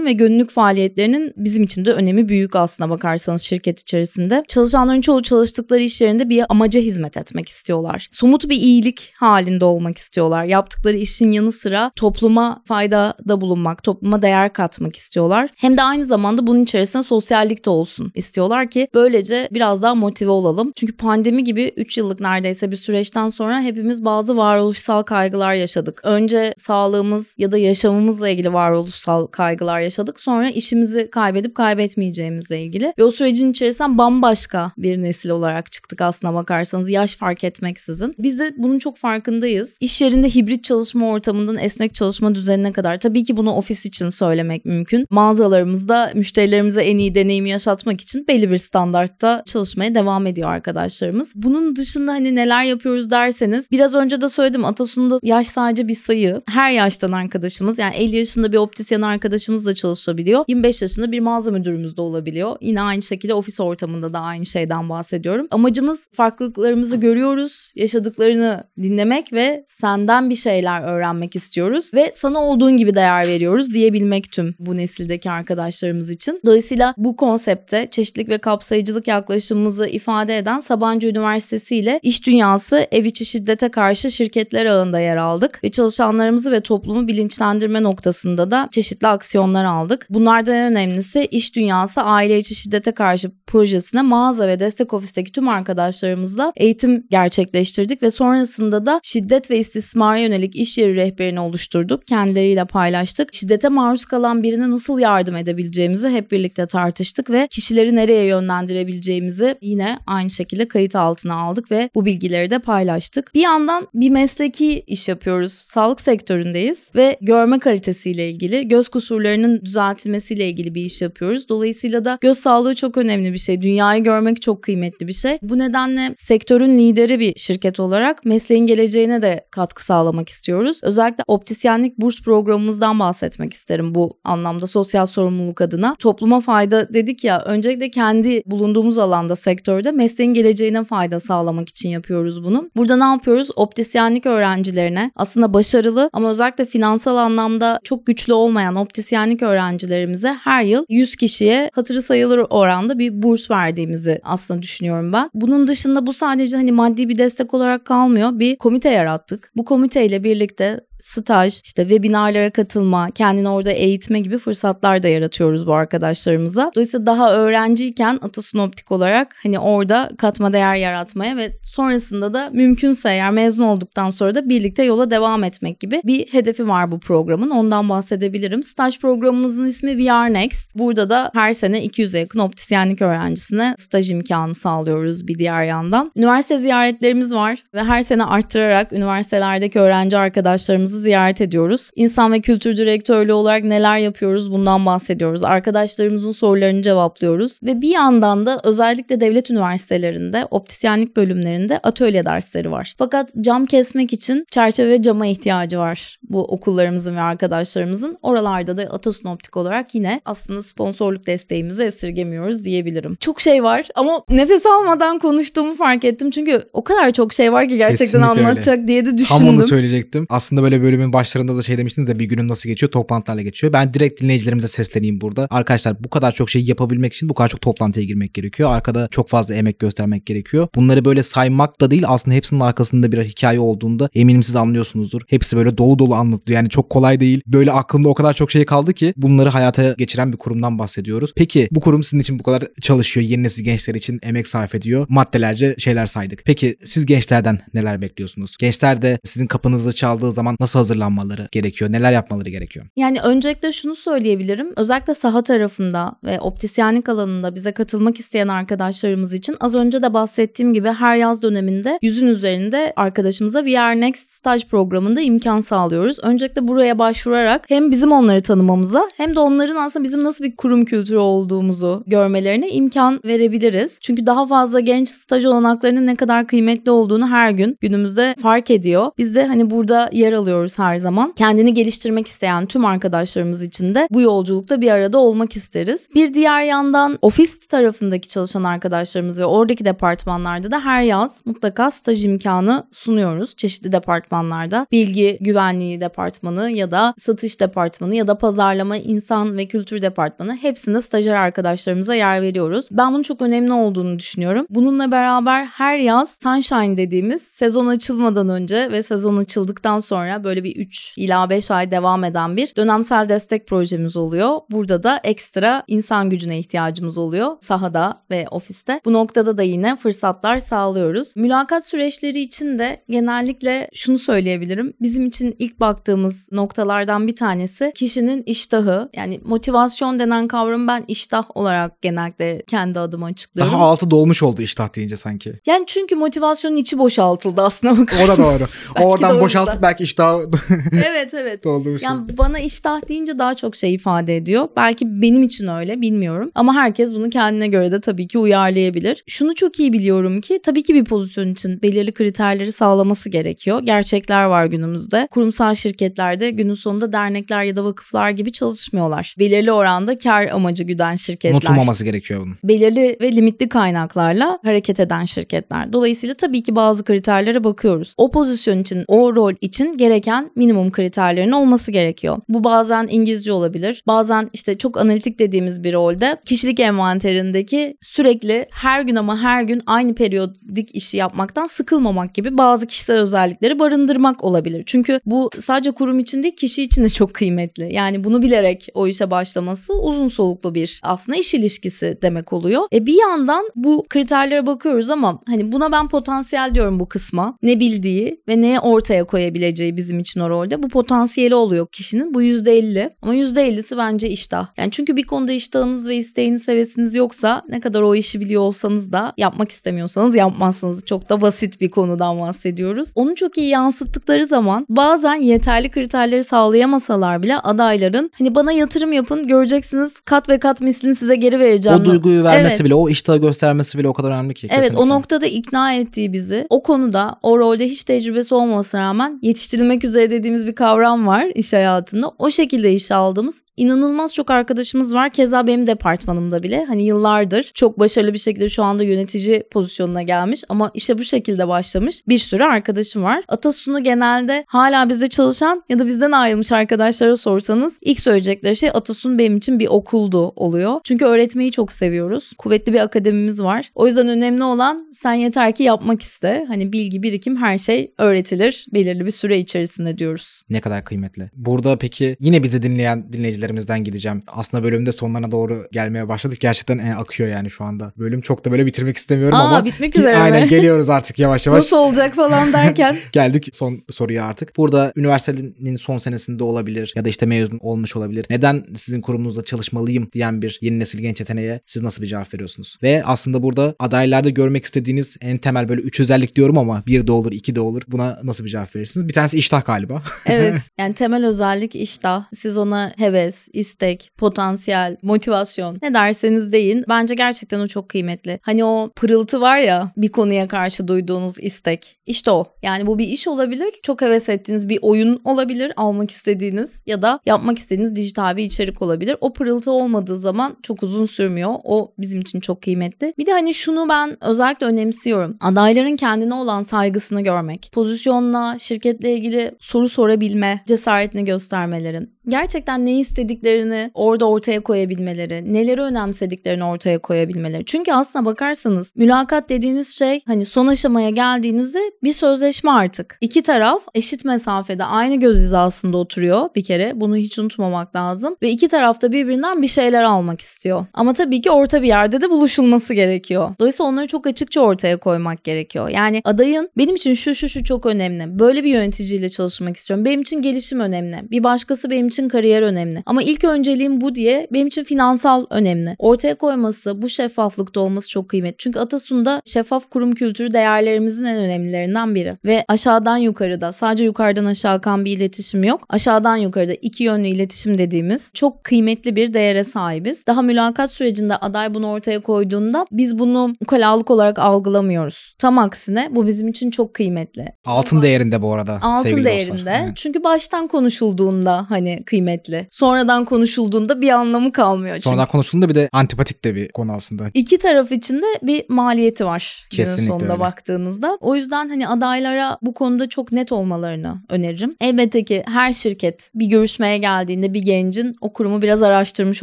[0.00, 4.44] projelerinin ve gönüllülük faaliyetlerinin bizim için de önemi büyük aslına bakarsanız şirket içerisinde.
[4.48, 8.08] Çalışanların çoğu çalıştıkları iş yerinde bir amaca hizmet etmek istiyorlar.
[8.10, 10.44] Somut bir iyilik halinde olmak istiyorlar.
[10.44, 15.50] Yaptıkları işin yanı sıra topluma faydada bulunmak, topluma değer katmak istiyorlar.
[15.56, 20.30] Hem de aynı zamanda bunun içerisinde sosyallik de olsun istiyorlar ki böylece biraz daha motive
[20.30, 20.72] olalım.
[20.76, 26.00] Çünkü pandemi gibi 3 yıllık neredeyse bir süreçten sonra hepimiz bazı varoluşsal kaygılar yaşadık.
[26.04, 29.89] Önce sağlığımız ya da yaşamımızla ilgili varoluşsal kaygılar yaşadık.
[30.20, 32.92] Sonra işimizi kaybedip kaybetmeyeceğimizle ilgili.
[32.98, 36.90] Ve o sürecin içerisinden bambaşka bir nesil olarak çıktık aslına bakarsanız.
[36.90, 38.14] Yaş fark etmeksizin.
[38.18, 39.70] Biz de bunun çok farkındayız.
[39.80, 43.00] İş yerinde hibrit çalışma ortamından esnek çalışma düzenine kadar.
[43.00, 45.06] Tabii ki bunu ofis için söylemek mümkün.
[45.10, 51.32] Mağazalarımızda müşterilerimize en iyi deneyimi yaşatmak için belli bir standartta çalışmaya devam ediyor arkadaşlarımız.
[51.34, 56.42] Bunun dışında hani neler yapıyoruz derseniz biraz önce de söyledim Atasun'da yaş sadece bir sayı.
[56.46, 60.44] Her yaştan arkadaşımız yani 50 yaşında bir optisyen arkadaşımız da çalışabiliyor.
[60.48, 62.56] 25 yaşında bir mağaza müdürümüz de olabiliyor.
[62.60, 65.46] Yine aynı şekilde ofis ortamında da aynı şeyden bahsediyorum.
[65.50, 72.94] Amacımız farklılıklarımızı görüyoruz, yaşadıklarını dinlemek ve senden bir şeyler öğrenmek istiyoruz ve sana olduğun gibi
[72.94, 76.40] değer veriyoruz diyebilmek tüm bu nesildeki arkadaşlarımız için.
[76.46, 83.04] Dolayısıyla bu konsepte çeşitlilik ve kapsayıcılık yaklaşımımızı ifade eden Sabancı Üniversitesi ile İş Dünyası Ev
[83.04, 89.06] İçi Şiddete Karşı Şirketler ağında yer aldık ve çalışanlarımızı ve toplumu bilinçlendirme noktasında da çeşitli
[89.06, 90.06] aksiyonlar aldık.
[90.10, 95.48] Bunlardan en önemlisi İş Dünyası Aile İçi Şiddete Karşı projesine mağaza ve destek ofisteki tüm
[95.48, 102.06] arkadaşlarımızla eğitim gerçekleştirdik ve sonrasında da şiddet ve istismara yönelik iş yeri rehberini oluşturduk.
[102.06, 103.34] Kendileriyle paylaştık.
[103.34, 109.98] Şiddete maruz kalan birine nasıl yardım edebileceğimizi hep birlikte tartıştık ve kişileri nereye yönlendirebileceğimizi yine
[110.06, 113.34] aynı şekilde kayıt altına aldık ve bu bilgileri de paylaştık.
[113.34, 115.52] Bir yandan bir mesleki iş yapıyoruz.
[115.52, 121.48] Sağlık sektöründeyiz ve görme kalitesiyle ilgili göz kusurlarının algılarının düzeltilmesiyle ilgili bir iş yapıyoruz.
[121.48, 123.60] Dolayısıyla da göz sağlığı çok önemli bir şey.
[123.60, 125.38] Dünyayı görmek çok kıymetli bir şey.
[125.42, 130.80] Bu nedenle sektörün lideri bir şirket olarak mesleğin geleceğine de katkı sağlamak istiyoruz.
[130.82, 135.96] Özellikle optisyenlik burs programımızdan bahsetmek isterim bu anlamda sosyal sorumluluk adına.
[135.98, 142.44] Topluma fayda dedik ya öncelikle kendi bulunduğumuz alanda sektörde mesleğin geleceğine fayda sağlamak için yapıyoruz
[142.44, 142.70] bunu.
[142.76, 143.48] Burada ne yapıyoruz?
[143.56, 150.84] Optisyenlik öğrencilerine aslında başarılı ama özellikle finansal anlamda çok güçlü olmayan optisyenlik öğrencilerimize her yıl
[150.88, 155.30] 100 kişiye hatırı sayılır oranda bir burs verdiğimizi aslında düşünüyorum ben.
[155.34, 158.38] Bunun dışında bu sadece hani maddi bir destek olarak kalmıyor.
[158.38, 159.52] Bir komite yarattık.
[159.56, 165.74] Bu komiteyle birlikte staj, işte webinarlara katılma, kendini orada eğitme gibi fırsatlar da yaratıyoruz bu
[165.74, 166.70] arkadaşlarımıza.
[166.74, 173.08] Dolayısıyla daha öğrenciyken Atasun Optik olarak hani orada katma değer yaratmaya ve sonrasında da mümkünse
[173.08, 177.50] eğer mezun olduktan sonra da birlikte yola devam etmek gibi bir hedefi var bu programın.
[177.50, 178.62] Ondan bahsedebilirim.
[178.62, 180.74] Staj programımızın ismi VR Next.
[180.74, 186.12] Burada da her sene 200'e yakın optisyenlik öğrencisine staj imkanı sağlıyoruz bir diğer yandan.
[186.16, 191.90] Üniversite ziyaretlerimiz var ve her sene arttırarak üniversitelerdeki öğrenci arkadaşlarımız hocalarımızı ziyaret ediyoruz.
[191.94, 195.44] İnsan ve Kültür Direktörlüğü olarak neler yapıyoruz bundan bahsediyoruz.
[195.44, 202.94] Arkadaşlarımızın sorularını cevaplıyoruz ve bir yandan da özellikle devlet üniversitelerinde optisyenlik bölümlerinde atölye dersleri var.
[202.98, 208.18] Fakat cam kesmek için çerçeve cama ihtiyacı var bu okullarımızın ve arkadaşlarımızın.
[208.22, 213.16] Oralarda da Atasun Optik olarak yine aslında sponsorluk desteğimizi esirgemiyoruz diyebilirim.
[213.20, 216.30] Çok şey var ama nefes almadan konuştuğumu fark ettim.
[216.30, 218.88] Çünkü o kadar çok şey var ki gerçekten Kesinlikle anlatacak öyle.
[218.88, 219.26] diye de düşündüm.
[219.28, 220.26] Tam onu söyleyecektim.
[220.28, 222.92] Aslında böyle bölümün başlarında da şey demiştiniz de bir günün nasıl geçiyor?
[222.92, 223.72] Toplantılarla geçiyor.
[223.72, 225.46] Ben direkt dinleyicilerimize sesleneyim burada.
[225.50, 228.70] Arkadaşlar bu kadar çok şey yapabilmek için bu kadar çok toplantıya girmek gerekiyor.
[228.70, 230.68] Arkada çok fazla emek göstermek gerekiyor.
[230.74, 235.22] Bunları böyle saymak da değil aslında hepsinin arkasında bir hikaye olduğunda eminim siz anlıyorsunuzdur.
[235.28, 236.56] Hepsi böyle dolu dolu anlatılıyor.
[236.56, 237.40] Yani çok kolay değil.
[237.46, 241.32] Böyle aklımda o kadar çok şey kaldı ki bunları hayata geçiren bir kurumdan bahsediyoruz.
[241.36, 243.26] Peki bu kurum sizin için bu kadar çalışıyor.
[243.26, 245.06] Yeni nesil gençler için emek sarf ediyor.
[245.08, 246.42] Maddelerce şeyler saydık.
[246.44, 248.56] Peki siz gençlerden neler bekliyorsunuz?
[248.60, 251.92] Gençler de sizin kapınızda çaldığı zaman nasıl hazırlanmaları gerekiyor?
[251.92, 252.86] Neler yapmaları gerekiyor?
[252.96, 254.72] Yani öncelikle şunu söyleyebilirim.
[254.76, 260.74] Özellikle saha tarafında ve optisyenlik alanında bize katılmak isteyen arkadaşlarımız için az önce de bahsettiğim
[260.74, 266.18] gibi her yaz döneminde yüzün üzerinde arkadaşımıza VR Next staj programında imkan sağlıyoruz.
[266.22, 270.84] Öncelikle buraya başvurarak hem bizim onları tanımamıza hem de onların aslında bizim nasıl bir kurum
[270.84, 273.98] kültürü olduğumuzu görmelerine imkan verebiliriz.
[274.00, 279.06] Çünkü daha fazla genç staj olanaklarının ne kadar kıymetli olduğunu her gün günümüzde fark ediyor.
[279.18, 281.32] Biz de hani burada yer alıyoruz her zaman.
[281.36, 286.06] Kendini geliştirmek isteyen tüm arkadaşlarımız için de bu yolculukta bir arada olmak isteriz.
[286.14, 292.24] Bir diğer yandan ofis tarafındaki çalışan arkadaşlarımız ve oradaki departmanlarda da her yaz mutlaka staj
[292.24, 293.56] imkanı sunuyoruz.
[293.56, 300.02] Çeşitli departmanlarda bilgi güvenliği departmanı ya da satış departmanı ya da pazarlama insan ve kültür
[300.02, 302.88] departmanı hepsinde stajyer arkadaşlarımıza yer veriyoruz.
[302.92, 304.66] Ben bunun çok önemli olduğunu düşünüyorum.
[304.70, 310.76] Bununla beraber her yaz Sunshine dediğimiz sezon açılmadan önce ve sezon açıldıktan sonra böyle bir
[310.76, 314.58] 3 ila 5 ay devam eden bir dönemsel destek projemiz oluyor.
[314.70, 319.00] Burada da ekstra insan gücüne ihtiyacımız oluyor sahada ve ofiste.
[319.04, 321.36] Bu noktada da yine fırsatlar sağlıyoruz.
[321.36, 324.92] Mülakat süreçleri için de genellikle şunu söyleyebilirim.
[325.00, 329.10] Bizim için ilk baktığımız noktalardan bir tanesi kişinin iştahı.
[329.16, 333.72] Yani motivasyon denen kavramı ben iştah olarak genellikle kendi adıma açıklıyorum.
[333.72, 335.60] Daha altı dolmuş oldu iştah deyince sanki.
[335.66, 338.38] Yani çünkü motivasyonun içi boşaltıldı aslında bakarsanız.
[338.38, 338.64] O da doğru.
[339.08, 340.29] Oradan boşaltıp belki iştah
[340.92, 341.64] evet evet.
[341.64, 342.02] Doldurmuş.
[342.02, 344.68] Yani bana iştah deyince daha çok şey ifade ediyor.
[344.76, 346.50] Belki benim için öyle bilmiyorum.
[346.54, 349.24] Ama herkes bunu kendine göre de tabii ki uyarlayabilir.
[349.26, 353.80] Şunu çok iyi biliyorum ki tabii ki bir pozisyon için belirli kriterleri sağlaması gerekiyor.
[353.82, 355.28] Gerçekler var günümüzde.
[355.30, 359.34] Kurumsal şirketlerde günün sonunda dernekler ya da vakıflar gibi çalışmıyorlar.
[359.38, 361.54] Belirli oranda kar amacı güden şirketler.
[361.54, 362.56] Unutulmaması gerekiyor bunun.
[362.64, 365.92] Belirli ve limitli kaynaklarla hareket eden şirketler.
[365.92, 368.14] Dolayısıyla tabii ki bazı kriterlere bakıyoruz.
[368.16, 372.38] O pozisyon için, o rol için gereken minimum kriterlerin olması gerekiyor.
[372.48, 374.02] Bu bazen İngilizce olabilir.
[374.06, 379.82] Bazen işte çok analitik dediğimiz bir rolde kişilik envanterindeki sürekli her gün ama her gün
[379.86, 384.82] aynı periyodik işi yapmaktan sıkılmamak gibi bazı kişisel özellikleri barındırmak olabilir.
[384.86, 387.94] Çünkü bu sadece kurum için değil kişi için de çok kıymetli.
[387.94, 392.82] Yani bunu bilerek o işe başlaması uzun soluklu bir aslında iş ilişkisi demek oluyor.
[392.92, 397.58] E bir yandan bu kriterlere bakıyoruz ama hani buna ben potansiyel diyorum bu kısma.
[397.62, 400.82] Ne bildiği ve neye ortaya koyabileceği bizim bizim için o rolde.
[400.82, 402.34] Bu potansiyeli oluyor kişinin.
[402.34, 404.66] Bu %50 ama %50'si bence iştah.
[404.76, 409.12] Yani çünkü bir konuda iştahınız ve isteğiniz, hevesiniz yoksa ne kadar o işi biliyor olsanız
[409.12, 411.04] da yapmak istemiyorsanız yapmazsınız.
[411.04, 413.12] Çok da basit bir konudan bahsediyoruz.
[413.14, 419.46] Onu çok iyi yansıttıkları zaman bazen yeterli kriterleri sağlayamasalar bile adayların hani bana yatırım yapın
[419.48, 422.00] göreceksiniz kat ve kat mislini size geri vereceğim.
[422.00, 422.84] O duyguyu vermesi Evet.
[422.84, 424.66] bile, o iştahı göstermesi bile o kadar önemli ki.
[424.70, 425.02] Evet kesinlikle.
[425.02, 430.30] o noktada ikna ettiği bizi o konuda o rolde hiç tecrübesi olmasına rağmen yetiştirilmek üzere
[430.30, 432.30] dediğimiz bir kavram var iş hayatında.
[432.38, 435.30] O şekilde işe aldığımız inanılmaz çok arkadaşımız var.
[435.30, 440.64] Keza benim departmanımda bile hani yıllardır çok başarılı bir şekilde şu anda yönetici pozisyonuna gelmiş
[440.68, 443.44] ama işe bu şekilde başlamış bir sürü arkadaşım var.
[443.48, 449.38] Atasun'u genelde hala bizde çalışan ya da bizden ayrılmış arkadaşlara sorsanız ilk söyleyecekleri şey Atasun
[449.38, 451.00] benim için bir okuldu oluyor.
[451.04, 452.52] Çünkü öğretmeyi çok seviyoruz.
[452.58, 453.90] Kuvvetli bir akademimiz var.
[453.94, 456.64] O yüzden önemli olan sen yeter ki yapmak iste.
[456.68, 460.62] Hani bilgi, birikim her şey öğretilir belirli bir süre içerisinde diyoruz.
[460.70, 461.50] Ne kadar kıymetli.
[461.56, 463.32] Burada peki yine bizi dinleyen
[463.70, 464.42] dinleyicilerimizden gideceğim.
[464.46, 466.60] Aslında bölümde sonlarına doğru gelmeye başladık.
[466.60, 468.12] Gerçekten e, akıyor yani şu anda.
[468.18, 470.42] Bölüm çok da böyle bitirmek istemiyorum Aa, ama bitmek üzere mi?
[470.42, 471.78] aynen geliyoruz artık yavaş yavaş.
[471.78, 474.76] Nasıl olacak falan derken Geldik son soruya artık.
[474.76, 478.46] Burada üniversitenin son senesinde olabilir ya da işte mezun olmuş olabilir.
[478.50, 482.96] Neden sizin kurumunuzda çalışmalıyım diyen bir yeni nesil genç yeteneğe siz nasıl bir cevap veriyorsunuz?
[483.02, 487.32] Ve aslında burada adaylarda görmek istediğiniz en temel böyle üç özellik diyorum ama bir de
[487.32, 488.02] olur, iki de olur.
[488.08, 489.28] Buna nasıl bir cevap verirsiniz?
[489.28, 490.22] Bir tanesi iştah galiba.
[490.46, 492.44] Evet yani temel özellik iştah.
[492.56, 497.04] Siz ona heves, istek, potansiyel, motivasyon ne derseniz deyin.
[497.08, 498.60] Bence gerçekten o çok kıymetli.
[498.62, 502.16] Hani o pırıltı var ya bir konuya karşı duyduğunuz istek.
[502.26, 502.64] İşte o.
[502.82, 503.94] Yani bu bir iş olabilir.
[504.02, 505.92] Çok heves ettiğiniz bir oyun olabilir.
[505.96, 509.36] Almak istediğiniz ya da yapmak istediğiniz dijital bir içerik olabilir.
[509.40, 511.74] O pırıltı olmadığı zaman çok uzun sürmüyor.
[511.84, 513.34] O bizim için çok kıymetli.
[513.38, 515.56] Bir de hani şunu ben özellikle önemsiyorum.
[515.60, 517.90] Adayların kendine olan saygısını görmek.
[517.92, 522.40] Pozisyonla, şirketle ilgili soru sorabilme cesaretini göstermelerin.
[522.48, 527.84] Gerçekten ne istediklerini orada ortaya koyabilmeleri, neleri önemsediklerini ortaya koyabilmeleri.
[527.84, 533.38] Çünkü aslına bakarsanız mülakat dediğiniz şey hani son aşamaya geldiğinizde bir sözleşme artık.
[533.40, 537.12] İki taraf eşit mesafede aynı göz hizasında oturuyor bir kere.
[537.14, 538.56] Bunu hiç unutmamak lazım.
[538.62, 541.06] Ve iki taraf da birbirinden bir şeyler almak istiyor.
[541.14, 543.74] Ama tabii ki orta bir yerde de buluşulması gerekiyor.
[543.78, 546.08] Dolayısıyla onları çok açıkça ortaya koymak gerekiyor.
[546.08, 548.58] Yani adayın benim için şu şu şu çok önemli.
[548.58, 550.24] Böyle bir yöneticiyle çalışmak istiyorum.
[550.24, 551.50] Benim için gelişim önemli.
[551.50, 553.22] Bir başkası benim için kariyer önemli.
[553.30, 556.16] Ama ilk önceliğim bu diye benim için finansal önemli.
[556.18, 558.74] Ortaya koyması, bu şeffaflıkta olması çok kıymetli.
[558.78, 562.56] Çünkü Atasun'da şeffaf kurum kültürü değerlerimizin en önemlilerinden biri.
[562.64, 566.00] Ve aşağıdan yukarıda sadece yukarıdan aşağı akan bir iletişim yok.
[566.08, 570.46] Aşağıdan yukarıda iki yönlü iletişim dediğimiz çok kıymetli bir değere sahibiz.
[570.46, 575.54] Daha mülakat sürecinde aday bunu ortaya koyduğunda biz bunu ukalalık olarak algılamıyoruz.
[575.58, 577.66] Tam aksine bu bizim için çok kıymetli.
[577.84, 578.98] Altın değerinde bu arada.
[579.02, 579.72] Altın sevgili değerinde.
[579.72, 580.12] dostlar.
[580.14, 582.86] Çünkü baştan konuşulduğunda hani kıymetli.
[583.20, 585.14] Sonradan konuşulduğunda bir anlamı kalmıyor.
[585.14, 587.44] Çünkü Sonradan konuşulduğunda bir de antipatik de bir konu aslında.
[587.54, 590.60] İki taraf için de bir maliyeti var günün Kesinlikle sonunda öyle.
[590.60, 591.38] baktığınızda.
[591.40, 594.94] O yüzden hani adaylara bu konuda çok net olmalarını öneririm.
[595.00, 599.62] Elbette ki her şirket bir görüşmeye geldiğinde bir gencin o kurumu biraz araştırmış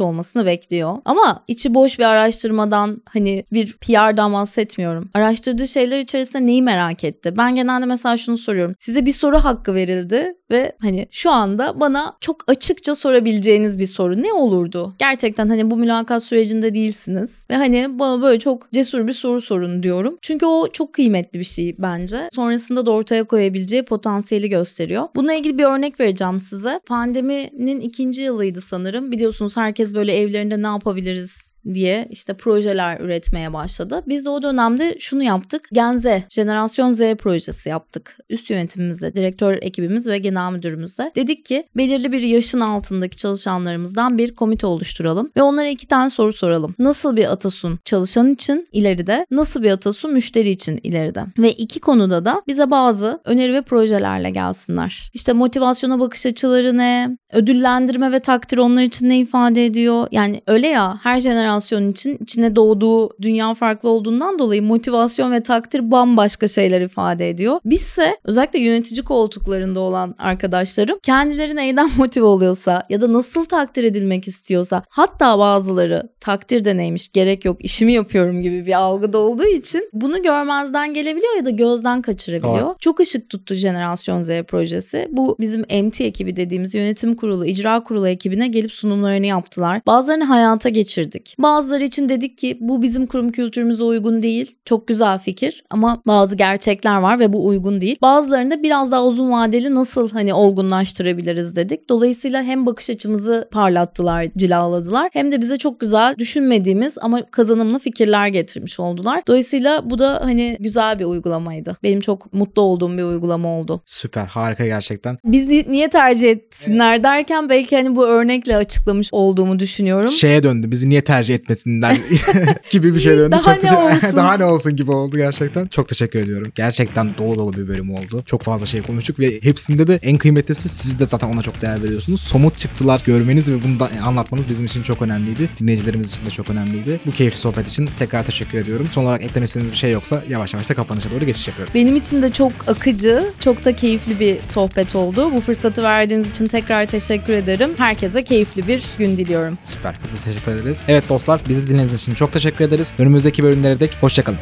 [0.00, 0.96] olmasını bekliyor.
[1.04, 5.10] Ama içi boş bir araştırmadan hani bir PR'dan bahsetmiyorum.
[5.14, 7.34] Araştırdığı şeyler içerisinde neyi merak etti?
[7.38, 8.74] Ben genelde mesela şunu soruyorum.
[8.78, 14.22] Size bir soru hakkı verildi ve hani şu anda bana çok açıkça sorabileceğiniz bir soru
[14.22, 14.94] ne olurdu?
[14.98, 19.82] Gerçekten hani bu mülakat sürecinde değilsiniz ve hani bana böyle çok cesur bir soru sorun
[19.82, 20.18] diyorum.
[20.22, 22.28] Çünkü o çok kıymetli bir şey bence.
[22.32, 25.08] Sonrasında da ortaya koyabileceği potansiyeli gösteriyor.
[25.16, 26.80] Bununla ilgili bir örnek vereceğim size.
[26.86, 29.12] Pandeminin ikinci yılıydı sanırım.
[29.12, 34.02] Biliyorsunuz herkes böyle evlerinde ne yapabiliriz diye işte projeler üretmeye başladı.
[34.06, 35.68] Biz de o dönemde şunu yaptık.
[35.72, 38.16] Gen Z, Jenerasyon Z projesi yaptık.
[38.30, 41.12] Üst yönetimimizle, direktör ekibimiz ve genel müdürümüzle.
[41.16, 46.32] Dedik ki belirli bir yaşın altındaki çalışanlarımızdan bir komite oluşturalım ve onlara iki tane soru
[46.32, 46.74] soralım.
[46.78, 51.24] Nasıl bir Atasun çalışan için ileride, nasıl bir Atasun müşteri için ileride?
[51.38, 55.10] Ve iki konuda da bize bazı öneri ve projelerle gelsinler.
[55.14, 57.18] İşte motivasyona bakış açıları ne?
[57.32, 60.06] Ödüllendirme ve takdir onlar için ne ifade ediyor?
[60.12, 61.57] Yani öyle ya her jenerasyon
[61.90, 67.60] için içine doğduğu dünya farklı olduğundan dolayı motivasyon ve takdir bambaşka şeyler ifade ediyor.
[67.64, 74.28] Bizse özellikle yönetici koltuklarında olan arkadaşlarım kendileri neyden motive oluyorsa ya da nasıl takdir edilmek
[74.28, 79.90] istiyorsa hatta bazıları takdir de neymiş gerek yok işimi yapıyorum gibi bir algıda olduğu için
[79.92, 82.66] bunu görmezden gelebiliyor ya da gözden kaçırabiliyor.
[82.66, 82.76] Doğru.
[82.80, 85.08] Çok ışık tuttu Jenerasyon Z projesi.
[85.12, 89.80] Bu bizim MT ekibi dediğimiz yönetim kurulu, icra kurulu ekibine gelip sunumlarını yaptılar.
[89.86, 91.34] Bazılarını hayata geçirdik.
[91.42, 94.54] Bazıları için dedik ki bu bizim kurum kültürümüze uygun değil.
[94.64, 97.96] Çok güzel fikir ama bazı gerçekler var ve bu uygun değil.
[98.02, 101.88] Bazılarında biraz daha uzun vadeli nasıl hani olgunlaştırabiliriz dedik.
[101.88, 108.28] Dolayısıyla hem bakış açımızı parlattılar, cilaladılar hem de bize çok güzel düşünmediğimiz ama kazanımlı fikirler
[108.28, 109.22] getirmiş oldular.
[109.26, 111.76] Dolayısıyla bu da hani güzel bir uygulamaydı.
[111.82, 113.82] Benim çok mutlu olduğum bir uygulama oldu.
[113.86, 115.18] Süper harika gerçekten.
[115.24, 120.08] Biz ni- niye tercih etsinler derken belki hani bu örnekle açıklamış olduğumu düşünüyorum.
[120.10, 121.96] Şeye döndü bizi niye tercih etmesinler
[122.70, 123.30] gibi bir şey döndü.
[123.30, 124.08] Daha Çok ne olsun?
[124.16, 125.66] Daha ne olsun gibi oldu gerçekten.
[125.66, 126.52] Çok teşekkür ediyorum.
[126.54, 128.22] Gerçekten dolu dolu bir bölüm oldu.
[128.26, 131.82] Çok fazla şey konuştuk ve hepsinde de en kıymetlisi siz de zaten ona çok değer
[131.82, 132.20] veriyorsunuz.
[132.20, 135.48] Somut çıktılar görmeniz ve bunu da anlatmanız bizim için çok önemliydi.
[135.60, 137.00] Dinleyicilerimiz için de çok önemliydi.
[137.06, 138.88] Bu keyifli sohbet için tekrar teşekkür ediyorum.
[138.92, 141.74] Son olarak eklemek istediğiniz bir şey yoksa yavaş yavaş da kapanışa doğru geçiş yapıyorum.
[141.74, 145.32] Benim için de çok akıcı, çok da keyifli bir sohbet oldu.
[145.34, 147.70] Bu fırsatı verdiğiniz için tekrar teşekkür ederim.
[147.78, 149.58] Herkese keyifli bir gün diliyorum.
[149.64, 149.94] Süper.
[150.24, 150.84] Teşekkür ederiz.
[150.88, 152.94] Evet dostlar bizi dinlediğiniz için çok teşekkür ederiz.
[152.98, 154.38] Önümüzdeki bölümlere dek hoşçakalın.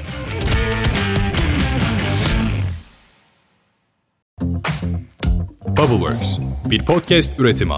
[5.66, 6.38] Bubbleworks
[6.70, 7.74] bir podcast üretimi.